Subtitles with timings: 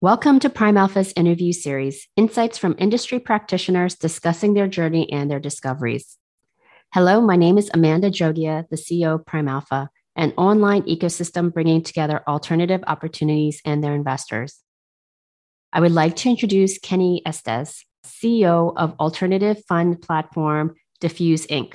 [0.00, 6.18] Welcome to PrimeAlpha's interview series, insights from industry practitioners discussing their journey and their discoveries.
[6.94, 12.22] Hello, my name is Amanda Jogia, the CEO of PrimeAlpha, an online ecosystem bringing together
[12.28, 14.60] alternative opportunities and their investors.
[15.72, 21.74] I would like to introduce Kenny Estes, CEO of alternative fund platform Diffuse Inc.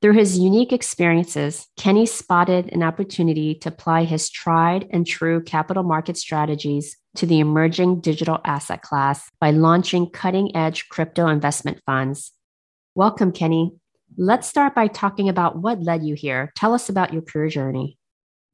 [0.00, 5.82] Through his unique experiences, Kenny spotted an opportunity to apply his tried and true capital
[5.82, 12.30] market strategies to the emerging digital asset class by launching cutting edge crypto investment funds.
[12.94, 13.72] Welcome, Kenny.
[14.16, 16.52] Let's start by talking about what led you here.
[16.54, 17.98] Tell us about your career journey.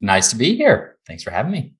[0.01, 0.97] Nice to be here.
[1.05, 1.75] Thanks for having me.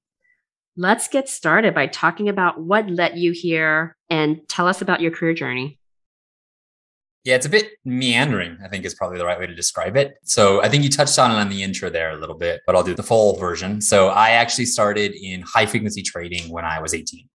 [0.78, 5.12] Let's get started by talking about what led you here and tell us about your
[5.12, 5.80] career journey.
[7.26, 10.18] Yeah, it's a bit meandering, I think is probably the right way to describe it.
[10.24, 12.76] So I think you touched on it on the intro there a little bit, but
[12.76, 13.82] I'll do the full version.
[13.82, 17.28] So I actually started in high frequency trading when I was 18.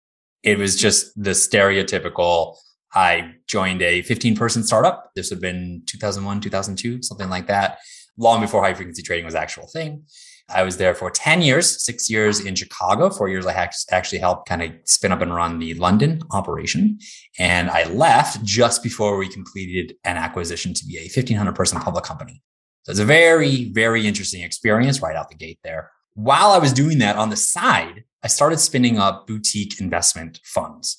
[0.45, 2.57] It was just the stereotypical.
[2.95, 5.11] I joined a 15 person startup.
[5.17, 7.79] This would have been 2001, 2002, something like that,
[8.17, 10.05] long before high frequency trading was actual thing.
[10.53, 14.49] I was there for 10 years, six years in Chicago, four years I actually helped
[14.49, 16.99] kind of spin up and run the London operation.
[17.39, 22.05] And I left just before we completed an acquisition to be a 1500 person public
[22.05, 22.43] company.
[22.83, 25.91] So it's a very, very interesting experience right out the gate there.
[26.15, 30.97] While I was doing that on the side, I started spinning up boutique investment funds.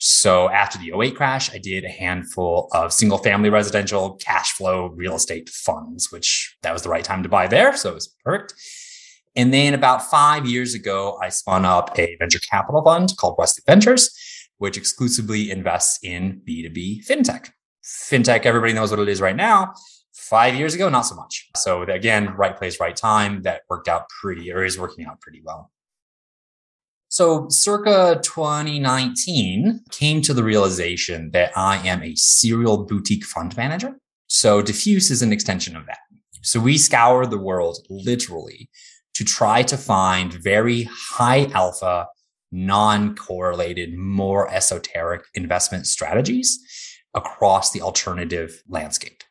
[0.00, 4.86] So after the 08 crash, I did a handful of single family residential cash flow
[4.86, 7.76] real estate funds, which that was the right time to buy there.
[7.76, 8.54] So it was perfect.
[9.38, 13.62] And then about five years ago, I spun up a venture capital fund called Wesley
[13.68, 14.10] Ventures,
[14.56, 17.50] which exclusively invests in B2B fintech.
[17.84, 19.74] Fintech, everybody knows what it is right now.
[20.12, 21.48] Five years ago, not so much.
[21.56, 23.42] So again, right place, right time.
[23.42, 25.70] That worked out pretty, or is working out pretty well.
[27.08, 34.00] So circa 2019 came to the realization that I am a serial boutique fund manager.
[34.26, 35.98] So diffuse is an extension of that.
[36.42, 38.68] So we scour the world literally
[39.18, 42.06] to try to find very high alpha,
[42.52, 46.56] non correlated, more esoteric investment strategies
[47.14, 49.24] across the alternative landscape.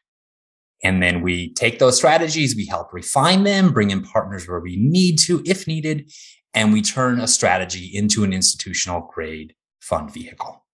[0.83, 4.75] And then we take those strategies, we help refine them, bring in partners where we
[4.75, 6.11] need to, if needed,
[6.53, 10.65] and we turn a strategy into an institutional grade fund vehicle.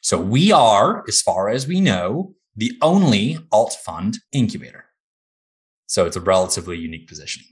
[0.00, 4.86] So we are, as far as we know, the only alt fund incubator.
[5.86, 7.44] So it's a relatively unique position.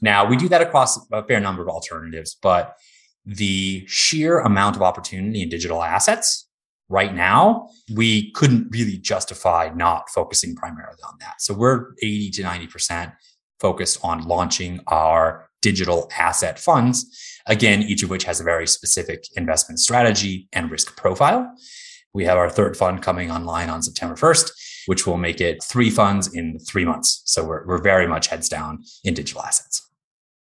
[0.00, 2.76] Now we do that across a fair number of alternatives, but
[3.24, 6.48] the sheer amount of opportunity in digital assets
[6.88, 11.40] right now, we couldn't really justify not focusing primarily on that.
[11.40, 13.12] So we're 80 to 90%
[13.60, 17.06] focused on launching our digital asset funds.
[17.46, 21.54] Again, each of which has a very specific investment strategy and risk profile.
[22.12, 24.50] We have our third fund coming online on September 1st,
[24.86, 27.22] which will make it three funds in three months.
[27.26, 29.89] So we're, we're very much heads down in digital assets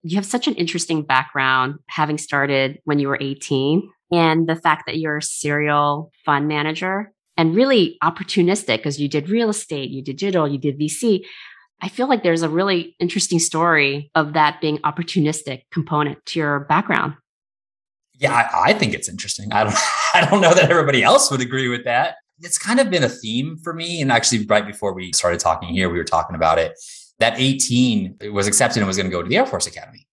[0.03, 4.83] you have such an interesting background having started when you were 18 and the fact
[4.85, 10.01] that you're a serial fund manager and really opportunistic because you did real estate, you
[10.01, 11.25] did digital, you did VC.
[11.81, 16.61] I feel like there's a really interesting story of that being opportunistic component to your
[16.61, 17.13] background.
[18.15, 19.51] Yeah, I, I think it's interesting.
[19.51, 19.75] I don't
[20.13, 22.15] I don't know that everybody else would agree with that.
[22.39, 24.01] It's kind of been a theme for me.
[24.01, 26.73] And actually, right before we started talking here, we were talking about it
[27.19, 30.07] that 18 was accepted and was going to go to the Air Force Academy.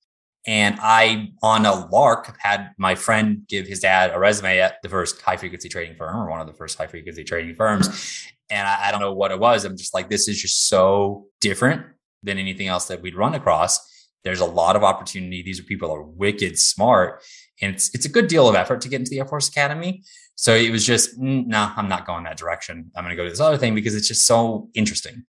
[0.47, 4.89] And I, on a lark, had my friend give his dad a resume at the
[4.89, 8.29] first high frequency trading firm or one of the first high frequency trading firms.
[8.51, 9.65] And I, I don't know what it was.
[9.65, 11.87] I'm just like, this is just so different
[12.23, 13.81] than anything else that we'd run across.
[14.23, 15.43] There's a lot of opportunity.
[15.43, 17.23] These are people are wicked smart.
[17.63, 20.03] And it's, it's a good deal of effort to get into the Air Force Academy.
[20.35, 22.91] So it was just, mm, no, I'm not going that direction.
[22.97, 25.25] I'm going to go to this other thing because it's just so interesting.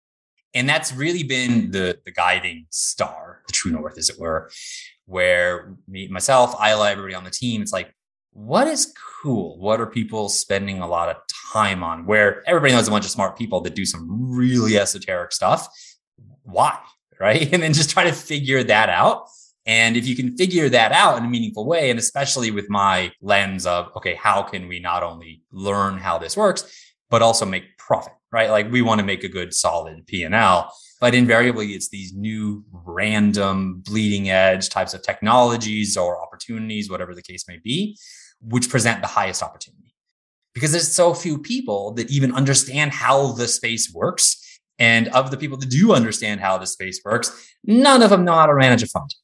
[0.56, 4.50] And that's really been the, the guiding star, the true north, as it were,
[5.06, 7.94] where me, myself, Isla, everybody on the team, it's like,
[8.32, 9.60] what is cool?
[9.60, 11.18] What are people spending a lot of
[11.54, 12.06] time on?
[12.06, 15.68] Where everybody knows a bunch of smart people that do some really esoteric stuff.
[16.44, 16.80] Why?
[17.20, 17.50] Right.
[17.54, 19.28] And then just try to figure that out.
[19.66, 23.12] And if you can figure that out in a meaningful way, and especially with my
[23.22, 27.78] lens of, okay, how can we not only learn how this works, but also make
[27.78, 28.14] profit?
[28.36, 28.52] right?
[28.52, 33.82] Like we want to make a good solid P&L, but invariably it's these new random
[33.86, 37.98] bleeding edge types of technologies or opportunities, whatever the case may be,
[38.42, 39.96] which present the highest opportunity.
[40.54, 44.42] Because there's so few people that even understand how the space works.
[44.78, 47.32] And of the people that do understand how the space works,
[47.64, 49.16] none of them know how to manage a fund.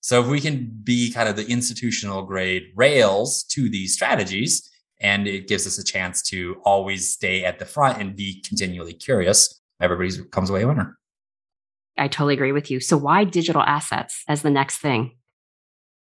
[0.00, 4.68] So if we can be kind of the institutional grade rails to these strategies,
[5.00, 8.92] and it gives us a chance to always stay at the front and be continually
[8.92, 10.98] curious, everybody comes away a winner.
[11.96, 12.80] I totally agree with you.
[12.80, 15.16] So why digital assets as the next thing?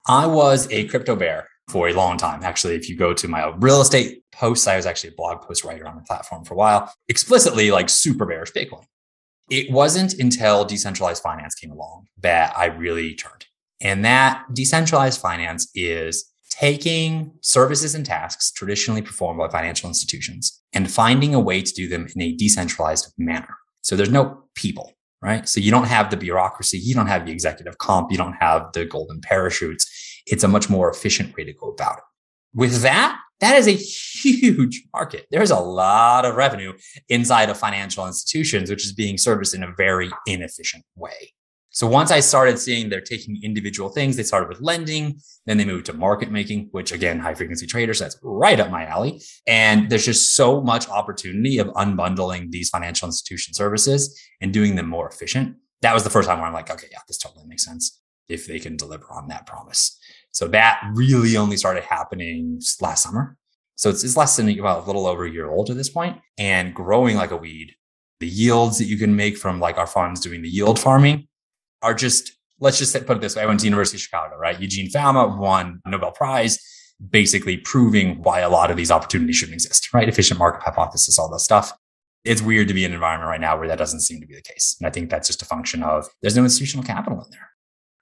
[0.08, 2.44] I was a crypto bear for a long time.
[2.44, 5.64] Actually, if you go to my real estate posts, I was actually a blog post
[5.64, 8.86] writer on the platform for a while, explicitly like super bearish Bitcoin.
[9.50, 13.46] It wasn't until decentralized finance came along that I really turned.
[13.80, 20.90] And that decentralized finance is taking services and tasks traditionally performed by financial institutions and
[20.90, 23.56] finding a way to do them in a decentralized manner.
[23.82, 25.48] So there's no people, right?
[25.48, 28.72] So you don't have the bureaucracy, you don't have the executive comp, you don't have
[28.74, 29.86] the golden parachutes.
[30.26, 32.04] It's a much more efficient way to go about it.
[32.54, 35.28] With that, that is a huge market.
[35.30, 36.74] There's a lot of revenue
[37.08, 41.34] inside of financial institutions, which is being serviced in a very inefficient way.
[41.78, 45.64] So once I started seeing they're taking individual things, they started with lending, then they
[45.64, 49.22] moved to market making, which again, high frequency traders, that's right up my alley.
[49.46, 54.90] And there's just so much opportunity of unbundling these financial institution services and doing them
[54.90, 55.56] more efficient.
[55.84, 58.48] That was the first time where I'm like, okay, yeah, this totally makes sense if
[58.48, 60.00] they can deliver on that promise.
[60.32, 63.38] So that really only started happening last summer.
[63.76, 66.18] So it's, it's less than about a little over a year old at this point
[66.40, 67.76] and growing like a weed.
[68.20, 71.28] The yields that you can make from like our funds doing the yield farming
[71.82, 73.44] are just, let's just put it this way.
[73.44, 74.60] I went to University of Chicago, right?
[74.60, 76.60] Eugene Fama won Nobel Prize,
[77.10, 80.10] basically proving why a lot of these opportunities shouldn't exist, right?
[80.10, 81.74] Efficient market hypothesis, all that stuff.
[82.24, 84.36] It's weird to be in an environment right now where that doesn't seem to be
[84.36, 84.76] the case.
[84.80, 87.50] And I think that's just a function of there's no institutional capital in there.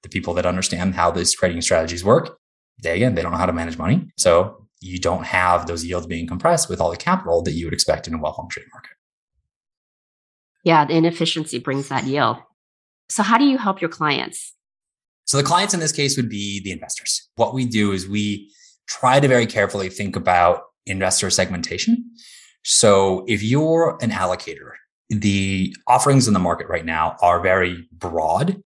[0.03, 2.37] The people that understand how these trading strategies work,
[2.81, 4.09] they again, they don't know how to manage money.
[4.17, 7.73] So you don't have those yields being compressed with all the capital that you would
[7.73, 8.91] expect in a well-functioning market.
[10.63, 12.37] Yeah, the inefficiency brings that yield.
[13.09, 14.53] So, how do you help your clients?
[15.25, 17.29] So, the clients in this case would be the investors.
[17.35, 18.51] What we do is we
[18.87, 22.11] try to very carefully think about investor segmentation.
[22.63, 24.71] So, if you're an allocator,
[25.09, 28.61] the offerings in the market right now are very broad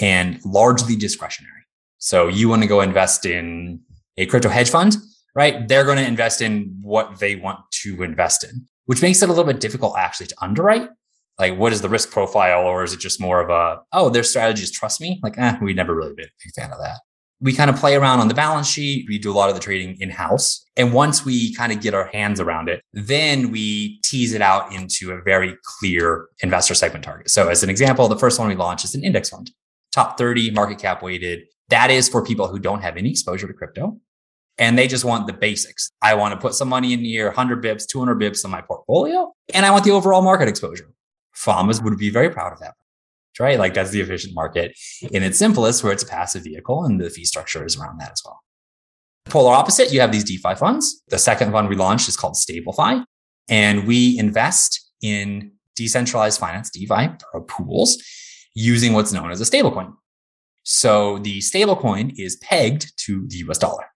[0.00, 1.52] and largely discretionary.
[1.98, 3.80] So, you want to go invest in
[4.16, 4.96] a crypto hedge fund,
[5.34, 5.66] right?
[5.66, 9.32] They're going to invest in what they want to invest in, which makes it a
[9.32, 10.88] little bit difficult actually to underwrite
[11.40, 14.22] like what is the risk profile or is it just more of a oh their
[14.22, 15.18] strategies trust me?
[15.22, 17.00] Like eh, we never really been a big fan of that.
[17.42, 19.06] We kind of play around on the balance sheet.
[19.08, 21.94] We do a lot of the trading in house and once we kind of get
[21.94, 27.04] our hands around it then we tease it out into a very clear investor segment
[27.04, 27.30] target.
[27.30, 29.50] So as an example the first one we launched is an index fund
[29.92, 31.44] top 30 market cap weighted.
[31.70, 33.98] That is for people who don't have any exposure to crypto.
[34.58, 35.90] And they just want the basics.
[36.02, 39.32] I want to put some money in here, 100 bips, 200 bips in my portfolio,
[39.54, 40.92] and I want the overall market exposure
[41.32, 42.74] farmers would be very proud of that.
[43.38, 43.58] Right?
[43.58, 44.78] Like that's the efficient market
[45.12, 48.12] in its simplest, where it's a passive vehicle and the fee structure is around that
[48.12, 48.42] as well.
[49.26, 51.02] Polar opposite, you have these DeFi funds.
[51.08, 53.04] The second fund we launched is called StableFi,
[53.48, 57.16] and we invest in decentralized finance, DeFi
[57.48, 58.02] pools,
[58.54, 59.94] using what's known as a stablecoin.
[60.64, 63.86] So the stablecoin is pegged to the US dollar.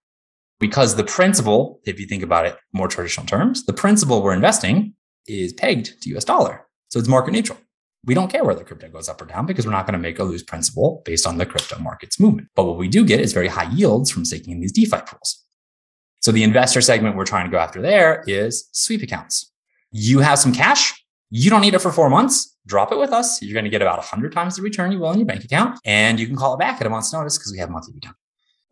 [0.59, 4.95] Because the principal, if you think about it more traditional terms, the principal we're investing
[5.27, 6.64] is pegged to US dollar.
[6.89, 7.59] So it's market neutral.
[8.05, 10.19] We don't care whether crypto goes up or down because we're not going to make
[10.19, 12.49] a lose principal based on the crypto market's movement.
[12.55, 15.43] But what we do get is very high yields from staking in these DeFi pools.
[16.21, 19.51] So the investor segment we're trying to go after there is sweep accounts.
[19.91, 20.93] You have some cash.
[21.31, 22.55] You don't need it for four months.
[22.67, 23.41] Drop it with us.
[23.41, 25.79] You're going to get about 100 times the return you will in your bank account.
[25.85, 28.13] And you can call it back at a month's notice because we have monthly return.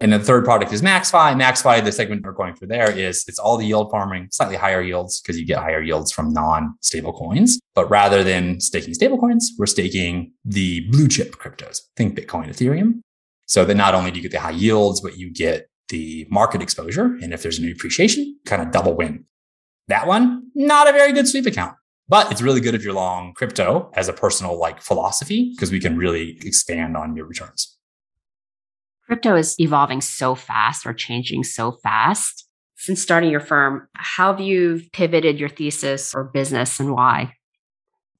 [0.03, 1.33] And the third product is MaxFi.
[1.41, 4.81] MaxFi, the segment we're going for there is it's all the yield farming, slightly higher
[4.81, 7.57] yields because you get higher yields from non-stable coins.
[7.73, 11.79] But rather than staking stable coins, we're staking the blue chip cryptos.
[11.95, 12.99] Think Bitcoin, Ethereum.
[13.45, 16.61] So that not only do you get the high yields, but you get the market
[16.61, 17.17] exposure.
[17.21, 19.23] And if there's any appreciation, kind of double win.
[19.87, 21.77] That one, not a very good sweep account.
[22.09, 25.79] But it's really good if you're long crypto as a personal like philosophy because we
[25.79, 27.72] can really expand on your returns
[29.13, 32.47] crypto is evolving so fast or changing so fast.
[32.77, 37.35] Since starting your firm, how have you pivoted your thesis or business and why?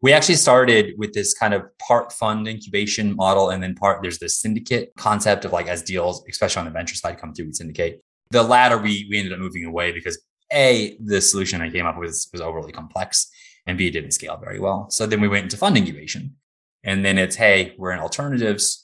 [0.04, 4.20] We actually started with this kind of part fund incubation model, and then part there's
[4.20, 7.54] this syndicate concept of like as deals, especially on the venture side, come through, we
[7.54, 8.04] syndicate.
[8.30, 10.22] The latter, we we ended up moving away because
[10.54, 13.32] a the solution I came up with was, overly complex,
[13.66, 14.92] and b it didn't scale very well.
[14.92, 16.36] So then we went into fund incubation,
[16.84, 18.83] and then it's hey, we're in alternatives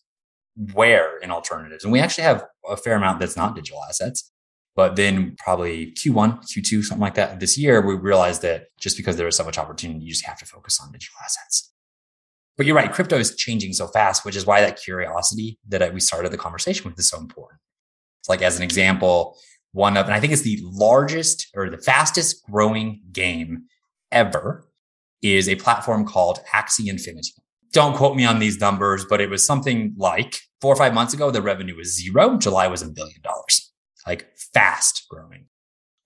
[0.73, 1.83] where in alternatives.
[1.83, 4.31] And we actually have a fair amount that's not digital assets.
[4.75, 9.17] But then probably Q1, Q2, something like that this year, we realized that just because
[9.17, 11.73] there is so much opportunity, you just have to focus on digital assets.
[12.55, 15.99] But you're right, crypto is changing so fast, which is why that curiosity that we
[15.99, 17.59] started the conversation with is so important.
[18.21, 19.37] It's like, as an example,
[19.71, 23.63] one of, and I think it's the largest or the fastest growing game
[24.11, 24.65] ever
[25.21, 27.33] is a platform called Axie Infinity.
[27.71, 31.13] Don't quote me on these numbers, but it was something like four or five months
[31.13, 32.37] ago, the revenue was zero.
[32.37, 33.71] July was a billion dollars,
[34.05, 35.45] like fast growing.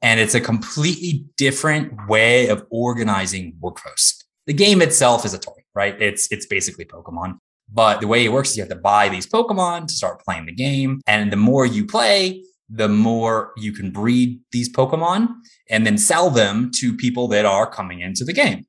[0.01, 4.23] And it's a completely different way of organizing workflows.
[4.47, 5.99] The game itself is a toy, right?
[6.01, 7.37] It's, it's basically Pokemon.
[7.71, 10.45] But the way it works is you have to buy these Pokemon to start playing
[10.45, 11.01] the game.
[11.07, 15.29] And the more you play, the more you can breed these Pokemon
[15.69, 18.65] and then sell them to people that are coming into the game.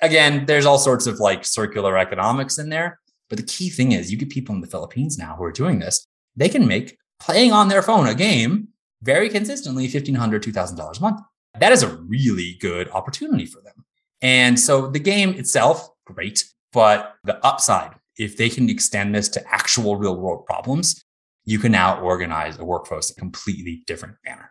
[0.00, 3.00] Again, there's all sorts of like circular economics in there.
[3.28, 5.78] But the key thing is you get people in the Philippines now who are doing
[5.78, 6.06] this.
[6.36, 8.68] They can make playing on their phone a game
[9.02, 11.20] very consistently $1,500, $2,000 a month.
[11.58, 13.84] That is a really good opportunity for them.
[14.22, 19.54] And so the game itself, great, but the upside, if they can extend this to
[19.54, 21.04] actual real world problems,
[21.44, 24.50] you can now organize a workforce in a completely different manner.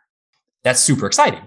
[0.63, 1.43] That's super exciting.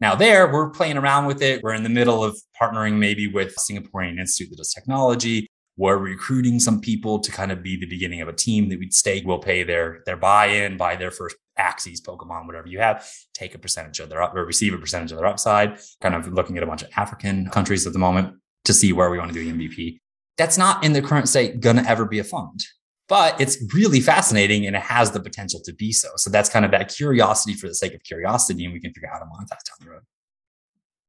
[0.00, 1.62] Now, there, we're playing around with it.
[1.62, 5.48] We're in the middle of partnering maybe with Singaporean Institute that does technology.
[5.76, 8.92] We're recruiting some people to kind of be the beginning of a team that we'd
[8.92, 13.54] stake We'll pay their their buy-in, buy their first Axies, Pokemon, whatever you have, take
[13.54, 15.78] a percentage of their up or receive a percentage of their upside.
[16.00, 19.10] Kind of looking at a bunch of African countries at the moment to see where
[19.10, 19.98] we want to do the MVP.
[20.38, 22.64] That's not in the current state to ever be a fund,
[23.08, 26.08] but it's really fascinating and it has the potential to be so.
[26.16, 29.08] So that's kind of that curiosity for the sake of curiosity, and we can figure
[29.08, 30.02] out how to monetize down the road.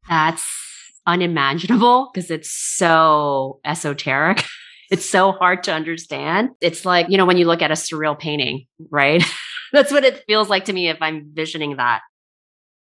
[0.10, 0.73] That's
[1.06, 4.44] unimaginable because it's so esoteric.
[4.92, 6.52] It's so hard to understand.
[6.62, 9.24] It's like, you know, when you look at a surreal painting, right?
[9.74, 12.02] That's what it feels like to me if I'm visioning that.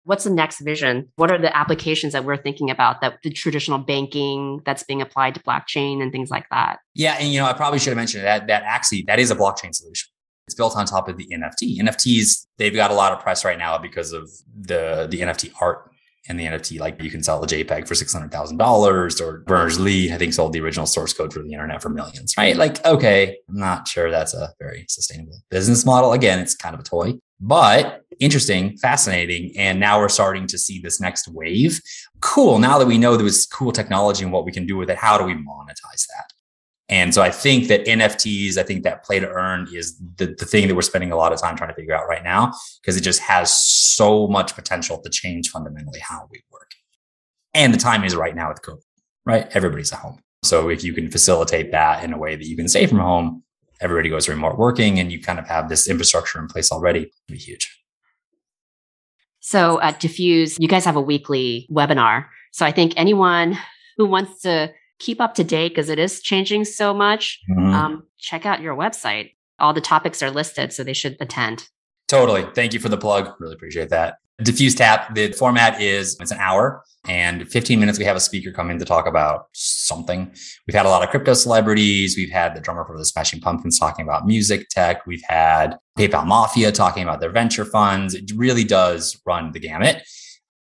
[0.05, 1.09] What's the next vision?
[1.17, 5.35] What are the applications that we're thinking about that the traditional banking that's being applied
[5.35, 6.79] to blockchain and things like that?
[6.95, 7.17] Yeah.
[7.19, 9.75] And, you know, I probably should have mentioned that, that Axie, that is a blockchain
[9.75, 10.09] solution.
[10.47, 11.79] It's built on top of the NFT.
[11.81, 15.91] NFTs, they've got a lot of press right now because of the, the NFT art
[16.29, 20.35] and the NFT, like you can sell a JPEG for $600,000 or Berners-Lee, I think
[20.35, 22.57] sold the original source code for the internet for millions, right?
[22.57, 26.13] Like, okay, I'm not sure that's a very sustainable business model.
[26.13, 29.53] Again, it's kind of a toy, but interesting, fascinating.
[29.57, 31.81] And now we're starting to see this next wave.
[32.21, 32.59] Cool.
[32.59, 34.97] Now that we know there was cool technology and what we can do with it,
[34.97, 36.33] how do we monetize that?
[36.89, 40.45] And so I think that NFTs, I think that play to earn is the, the
[40.45, 42.97] thing that we're spending a lot of time trying to figure out right now because
[42.97, 46.71] it just has so much potential to change fundamentally how we work.
[47.55, 48.83] And the time is right now with COVID,
[49.25, 49.49] right?
[49.53, 50.21] Everybody's at home.
[50.45, 53.43] So if you can facilitate that in a way that you can stay from home,
[53.81, 57.37] everybody goes remote working and you kind of have this infrastructure in place already, be
[57.37, 57.83] huge.
[59.41, 62.27] So at Diffuse, you guys have a weekly webinar.
[62.53, 63.59] So I think anyone
[63.97, 67.75] who wants to keep up to date because it is changing so much, mm-hmm.
[67.75, 69.33] um, check out your website.
[69.59, 71.69] All the topics are listed, so they should attend.
[72.09, 72.47] Totally.
[72.55, 73.33] Thank you for the plug.
[73.41, 74.19] Really appreciate that.
[74.43, 77.99] Diffuse Tap, the format is it's an hour and 15 minutes.
[77.99, 80.31] We have a speaker come in to talk about something.
[80.67, 82.19] We've had a lot of crypto celebrities.
[82.19, 85.07] We've had the drummer for the Smashing Pumpkins talking about music tech.
[85.07, 88.15] We've had PayPal Mafia talking about their venture funds.
[88.15, 90.03] It really does run the gamut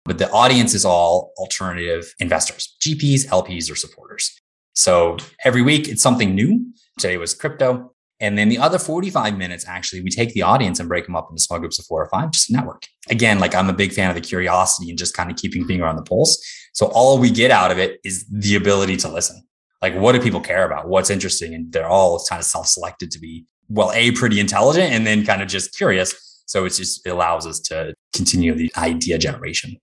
[0.07, 4.39] but the audience is all alternative investors, GPs, LPs, or supporters.
[4.73, 6.71] So every week it's something new.
[6.97, 7.93] Today was crypto.
[8.19, 11.27] And then the other 45 minutes, actually, we take the audience and break them up
[11.29, 12.87] into small groups of four or five, just network.
[13.09, 15.85] Again, like I'm a big fan of the curiosity and just kind of keeping finger
[15.85, 16.41] on the pulse.
[16.73, 19.43] So all we get out of it is the ability to listen.
[19.81, 20.87] Like, what do people care about?
[20.87, 21.53] What's interesting?
[21.53, 25.43] And they're all kind of self-selected to be, well, A, pretty intelligent and then kind
[25.43, 26.43] of just curious.
[26.47, 29.77] So just, it allows us to continue the idea generation.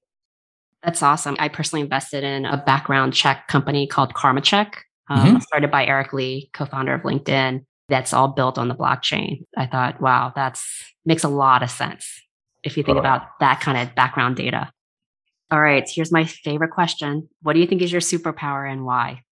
[0.85, 1.37] That's awesome.
[1.39, 4.75] I personally invested in a background check company called KarmaCheck,
[5.09, 5.39] um, mm-hmm.
[5.41, 7.65] started by Eric Ly, co-founder of LinkedIn.
[7.89, 9.45] That's all built on the blockchain.
[9.57, 10.67] I thought, wow, that's
[11.07, 12.21] makes a lot of sense
[12.63, 14.71] if you think about that kind of background data.
[15.51, 17.29] All right, here's my favorite question.
[17.43, 19.23] What do you think is your superpower and why?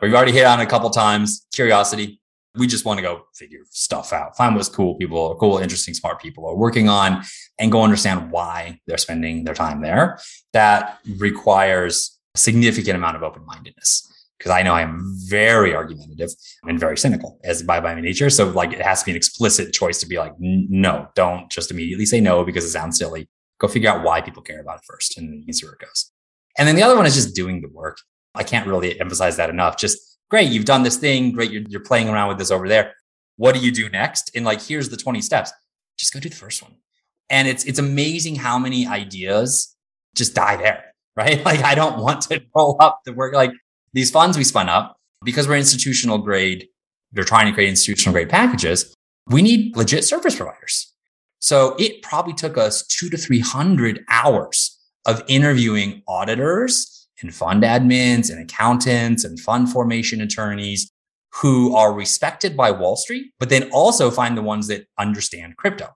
[0.00, 1.46] We've already hit on a couple times.
[1.54, 2.20] Curiosity,
[2.56, 6.20] we just want to go figure stuff out, find what's cool people, cool, interesting, smart
[6.20, 7.22] people are working on,
[7.58, 10.18] and go understand why they're spending their time there.
[10.52, 16.30] That requires a significant amount of open mindedness because I know I am very argumentative
[16.64, 18.30] and very cynical as by by my nature.
[18.30, 21.70] So like it has to be an explicit choice to be like, no, don't just
[21.70, 23.28] immediately say no because it sounds silly.
[23.58, 26.10] Go figure out why people care about it first and you see where it goes.
[26.58, 27.98] And then the other one is just doing the work.
[28.34, 29.76] I can't really emphasize that enough.
[29.76, 32.94] Just great, you've done this thing, great, you're, you're playing around with this over there.
[33.36, 34.30] What do you do next?
[34.34, 35.52] And like, here's the 20 steps.
[35.98, 36.74] Just go do the first one.
[37.30, 39.74] And it's it's amazing how many ideas
[40.14, 41.44] just die there, right?
[41.44, 43.34] Like I don't want to roll up the work.
[43.34, 43.52] Like
[43.92, 46.68] these funds we spun up, because we're institutional grade,
[47.12, 48.94] they're trying to create institutional grade packages.
[49.28, 50.92] We need legit service providers.
[51.38, 58.30] So it probably took us two to 300 hours of interviewing auditors and fund admins
[58.30, 60.92] and accountants and fund formation attorneys
[61.40, 65.88] who are respected by Wall Street, but then also find the ones that understand crypto.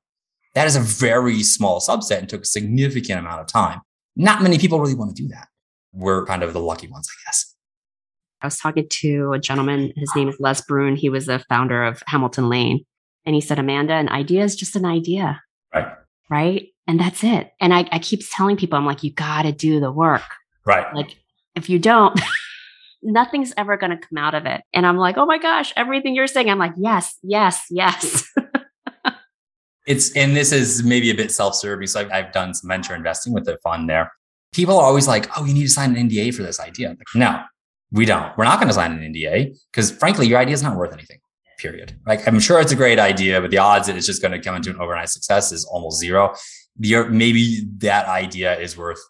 [0.54, 3.80] That is a very small subset and took a significant amount of time.
[4.16, 5.48] Not many people really want to do that.
[5.92, 7.54] We're kind of the lucky ones, I guess.
[8.40, 10.96] I was talking to a gentleman, his name is Les Brun.
[10.96, 12.84] He was the founder of Hamilton Lane.
[13.24, 15.42] And he said, Amanda, an idea is just an idea.
[15.74, 15.92] Right.
[16.30, 16.68] Right.
[16.86, 17.52] And that's it.
[17.60, 20.22] And I, I keep telling people, I'm like, you got to do the work.
[20.68, 20.94] Right.
[20.94, 21.16] Like,
[21.54, 22.20] if you don't,
[23.02, 24.60] nothing's ever going to come out of it.
[24.74, 26.50] And I'm like, oh my gosh, everything you're saying.
[26.50, 28.30] I'm like, yes, yes, yes.
[29.86, 31.86] it's, and this is maybe a bit self serving.
[31.86, 34.12] So I've, I've done some venture investing with the fund there.
[34.52, 36.88] People are always like, oh, you need to sign an NDA for this idea.
[36.90, 37.42] Like, no,
[37.90, 38.36] we don't.
[38.36, 41.20] We're not going to sign an NDA because frankly, your idea is not worth anything.
[41.58, 41.98] Period.
[42.06, 44.38] Like I'm sure it's a great idea, but the odds that it's just going to
[44.38, 46.34] come into an overnight success is almost zero.
[46.78, 49.00] Your, maybe that idea is worth,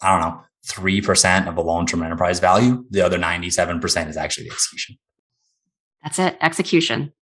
[0.00, 2.84] I don't know, 3% of the long-term enterprise value.
[2.90, 4.96] The other 97% is actually the execution.
[6.02, 6.36] That's it.
[6.40, 7.12] Execution.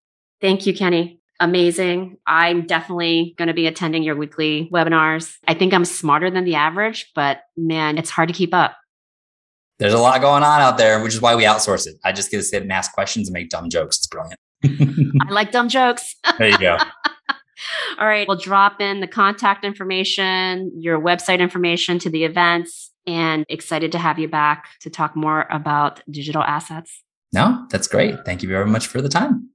[0.40, 1.20] Thank you, Kenny.
[1.38, 2.18] Amazing.
[2.26, 5.37] I'm definitely going to be attending your weekly webinars.
[5.49, 8.76] I think I'm smarter than the average, but man, it's hard to keep up
[9.80, 11.97] there's a lot going on out there, which is why we outsource it.
[12.04, 13.97] I just get to sit and ask questions and make dumb jokes.
[13.97, 14.38] It's brilliant.
[15.26, 16.14] I like dumb jokes.
[16.38, 16.76] there you go.
[17.99, 18.28] All right.
[18.28, 23.99] We'll drop in the contact information, your website information to the events, and excited to
[23.99, 27.02] have you back to talk more about digital assets.
[27.33, 28.25] No, that's great.
[28.25, 29.50] Thank you very much for the time.